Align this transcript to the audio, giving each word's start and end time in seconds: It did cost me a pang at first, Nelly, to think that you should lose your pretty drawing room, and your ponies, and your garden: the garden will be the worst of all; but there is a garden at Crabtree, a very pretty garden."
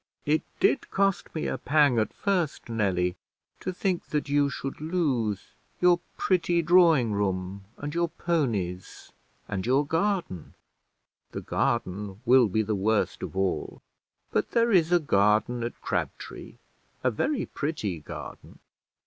It 0.25 0.41
did 0.59 0.89
cost 0.89 1.29
me 1.35 1.45
a 1.45 1.59
pang 1.59 1.99
at 1.99 2.11
first, 2.11 2.69
Nelly, 2.69 3.17
to 3.59 3.71
think 3.71 4.05
that 4.07 4.29
you 4.29 4.49
should 4.49 4.81
lose 4.81 5.49
your 5.79 5.99
pretty 6.17 6.63
drawing 6.63 7.11
room, 7.11 7.65
and 7.77 7.93
your 7.93 8.07
ponies, 8.09 9.11
and 9.47 9.63
your 9.63 9.85
garden: 9.85 10.55
the 11.33 11.41
garden 11.41 12.19
will 12.25 12.47
be 12.47 12.63
the 12.63 12.73
worst 12.73 13.21
of 13.21 13.37
all; 13.37 13.83
but 14.31 14.49
there 14.53 14.71
is 14.71 14.91
a 14.91 14.99
garden 14.99 15.61
at 15.63 15.79
Crabtree, 15.81 16.55
a 17.03 17.11
very 17.11 17.45
pretty 17.45 17.99
garden." 17.99 18.57